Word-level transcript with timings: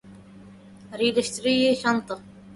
لست 0.93 1.45
أرضى 1.45 1.69
لسرهن 1.69 2.05
دموعي 2.05 2.21